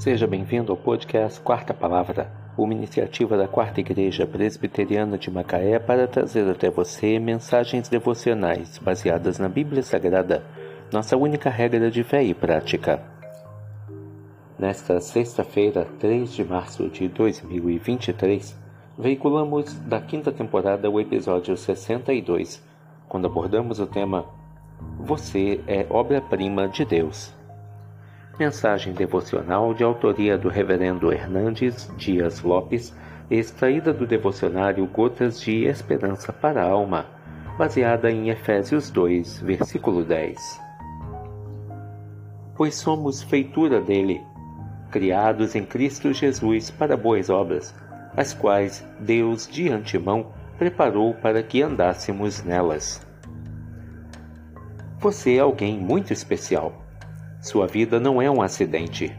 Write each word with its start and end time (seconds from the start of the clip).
Seja 0.00 0.26
bem-vindo 0.26 0.72
ao 0.72 0.78
podcast 0.78 1.38
Quarta 1.42 1.74
Palavra, 1.74 2.32
uma 2.56 2.72
iniciativa 2.72 3.36
da 3.36 3.46
Quarta 3.46 3.80
Igreja 3.80 4.26
Presbiteriana 4.26 5.18
de 5.18 5.30
Macaé 5.30 5.78
para 5.78 6.08
trazer 6.08 6.50
até 6.50 6.70
você 6.70 7.18
mensagens 7.18 7.86
devocionais 7.86 8.78
baseadas 8.78 9.38
na 9.38 9.46
Bíblia 9.46 9.82
Sagrada, 9.82 10.42
nossa 10.90 11.18
única 11.18 11.50
regra 11.50 11.90
de 11.90 12.02
fé 12.02 12.24
e 12.24 12.32
prática. 12.32 13.02
Nesta 14.58 15.02
sexta-feira, 15.02 15.86
3 15.98 16.32
de 16.32 16.44
março 16.44 16.88
de 16.88 17.06
2023, 17.06 18.56
veiculamos 18.98 19.74
da 19.80 20.00
quinta 20.00 20.32
temporada 20.32 20.88
o 20.88 20.98
episódio 20.98 21.54
62, 21.58 22.66
quando 23.06 23.26
abordamos 23.26 23.78
o 23.78 23.86
tema 23.86 24.24
Você 25.00 25.60
é 25.66 25.86
obra-prima 25.90 26.68
de 26.68 26.86
Deus. 26.86 27.38
Mensagem 28.40 28.94
devocional 28.94 29.74
de 29.74 29.84
autoria 29.84 30.38
do 30.38 30.48
Reverendo 30.48 31.12
Hernandes 31.12 31.92
Dias 31.98 32.40
Lopes, 32.40 32.96
extraída 33.30 33.92
do 33.92 34.06
devocionário 34.06 34.86
Gotas 34.86 35.38
de 35.42 35.66
Esperança 35.66 36.32
para 36.32 36.62
a 36.62 36.70
Alma, 36.70 37.04
baseada 37.58 38.10
em 38.10 38.30
Efésios 38.30 38.90
2, 38.90 39.42
versículo 39.42 40.02
10. 40.06 40.38
Pois 42.56 42.76
somos 42.76 43.22
feitura 43.22 43.78
dele, 43.78 44.22
criados 44.90 45.54
em 45.54 45.66
Cristo 45.66 46.10
Jesus 46.14 46.70
para 46.70 46.96
boas 46.96 47.28
obras, 47.28 47.74
as 48.16 48.32
quais 48.32 48.82
Deus 48.98 49.46
de 49.46 49.68
antemão 49.68 50.32
preparou 50.56 51.12
para 51.12 51.42
que 51.42 51.60
andássemos 51.60 52.42
nelas. 52.42 53.06
Você 54.98 55.34
é 55.34 55.40
alguém 55.40 55.78
muito 55.78 56.10
especial 56.10 56.79
sua 57.40 57.66
vida 57.66 57.98
não 57.98 58.20
é 58.20 58.30
um 58.30 58.42
acidente. 58.42 59.10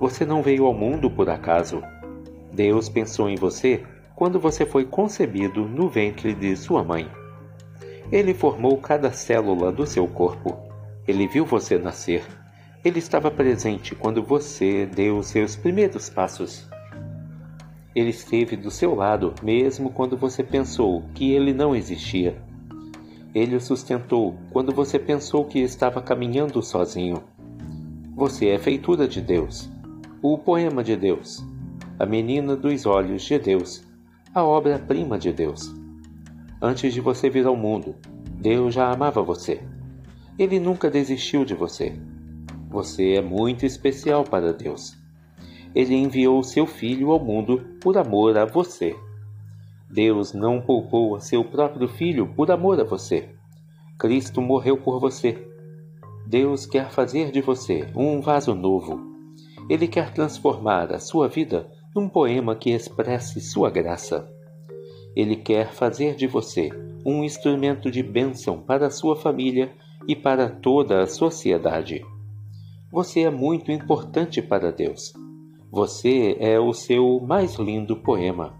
Você 0.00 0.24
não 0.24 0.42
veio 0.42 0.64
ao 0.64 0.72
mundo 0.72 1.10
por 1.10 1.28
acaso. 1.28 1.82
Deus 2.52 2.88
pensou 2.88 3.28
em 3.28 3.36
você 3.36 3.84
quando 4.14 4.40
você 4.40 4.64
foi 4.64 4.86
concebido 4.86 5.68
no 5.68 5.88
ventre 5.88 6.34
de 6.34 6.56
sua 6.56 6.82
mãe. 6.82 7.06
Ele 8.10 8.32
formou 8.32 8.78
cada 8.78 9.12
célula 9.12 9.70
do 9.70 9.86
seu 9.86 10.08
corpo. 10.08 10.56
Ele 11.06 11.28
viu 11.28 11.44
você 11.44 11.76
nascer. 11.76 12.24
Ele 12.82 12.98
estava 12.98 13.30
presente 13.30 13.94
quando 13.94 14.22
você 14.22 14.86
deu 14.86 15.22
seus 15.22 15.54
primeiros 15.54 16.08
passos. 16.08 16.66
Ele 17.94 18.10
esteve 18.10 18.56
do 18.56 18.70
seu 18.70 18.94
lado 18.94 19.34
mesmo 19.42 19.90
quando 19.90 20.16
você 20.16 20.42
pensou 20.42 21.02
que 21.14 21.32
ele 21.32 21.52
não 21.52 21.76
existia. 21.76 22.38
Ele 23.34 23.54
o 23.56 23.60
sustentou 23.60 24.34
quando 24.50 24.72
você 24.72 24.98
pensou 24.98 25.44
que 25.44 25.58
estava 25.58 26.00
caminhando 26.00 26.62
sozinho. 26.62 27.22
Você 28.16 28.48
é 28.48 28.58
feitura 28.58 29.06
de 29.06 29.20
Deus, 29.20 29.68
o 30.22 30.38
poema 30.38 30.82
de 30.82 30.96
Deus, 30.96 31.44
a 31.98 32.06
menina 32.06 32.56
dos 32.56 32.86
olhos 32.86 33.22
de 33.22 33.38
Deus, 33.38 33.84
a 34.34 34.42
obra-prima 34.42 35.18
de 35.18 35.34
Deus. 35.34 35.70
Antes 36.62 36.94
de 36.94 37.00
você 37.02 37.28
vir 37.28 37.46
ao 37.46 37.54
mundo, 37.54 37.94
Deus 38.40 38.72
já 38.72 38.90
amava 38.90 39.22
você. 39.22 39.60
Ele 40.38 40.58
nunca 40.58 40.90
desistiu 40.90 41.44
de 41.44 41.52
você. 41.52 41.92
Você 42.70 43.16
é 43.16 43.20
muito 43.20 43.66
especial 43.66 44.24
para 44.24 44.54
Deus. 44.54 44.96
Ele 45.74 45.94
enviou 45.94 46.42
seu 46.42 46.66
Filho 46.66 47.10
ao 47.10 47.22
mundo 47.22 47.66
por 47.82 47.98
amor 47.98 48.38
a 48.38 48.46
você. 48.46 48.96
Deus 49.90 50.32
não 50.32 50.62
poupou 50.62 51.16
a 51.16 51.20
seu 51.20 51.44
próprio 51.44 51.86
Filho 51.86 52.26
por 52.28 52.50
amor 52.50 52.80
a 52.80 52.84
você. 52.84 53.28
Cristo 53.98 54.40
morreu 54.40 54.78
por 54.78 54.98
você 54.98 55.45
Deus 56.26 56.66
quer 56.66 56.90
fazer 56.90 57.30
de 57.30 57.40
você 57.40 57.88
um 57.94 58.20
vaso 58.20 58.52
novo. 58.52 59.00
Ele 59.70 59.86
quer 59.86 60.12
transformar 60.12 60.92
a 60.92 60.98
sua 60.98 61.28
vida 61.28 61.70
num 61.94 62.08
poema 62.08 62.56
que 62.56 62.70
expresse 62.70 63.40
sua 63.40 63.70
graça. 63.70 64.28
Ele 65.14 65.36
quer 65.36 65.72
fazer 65.72 66.16
de 66.16 66.26
você 66.26 66.70
um 67.04 67.22
instrumento 67.22 67.92
de 67.92 68.02
bênção 68.02 68.60
para 68.60 68.88
a 68.88 68.90
sua 68.90 69.14
família 69.14 69.72
e 70.08 70.16
para 70.16 70.48
toda 70.48 71.00
a 71.00 71.06
sociedade. 71.06 72.04
Você 72.90 73.20
é 73.20 73.30
muito 73.30 73.70
importante 73.70 74.42
para 74.42 74.72
Deus. 74.72 75.12
Você 75.70 76.36
é 76.40 76.58
o 76.58 76.72
seu 76.72 77.20
mais 77.20 77.54
lindo 77.54 77.96
poema. 77.96 78.52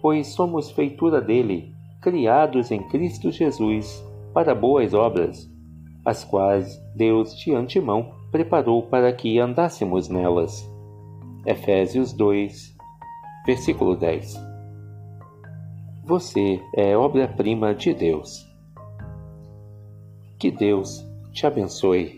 Pois 0.00 0.28
somos 0.28 0.70
feitura 0.70 1.20
dele, 1.20 1.74
criados 2.00 2.70
em 2.70 2.80
Cristo 2.88 3.32
Jesus 3.32 4.07
para 4.38 4.54
boas 4.54 4.94
obras, 4.94 5.50
as 6.04 6.22
quais 6.22 6.80
Deus 6.94 7.36
de 7.36 7.52
antemão 7.52 8.14
preparou 8.30 8.84
para 8.84 9.12
que 9.12 9.40
andássemos 9.40 10.08
nelas. 10.08 10.64
Efésios 11.44 12.12
2, 12.12 12.76
versículo 13.44 13.96
10. 13.96 14.36
Você 16.04 16.62
é 16.76 16.96
obra-prima 16.96 17.74
de 17.74 17.92
Deus. 17.92 18.48
Que 20.38 20.52
Deus 20.52 21.04
te 21.32 21.44
abençoe. 21.44 22.17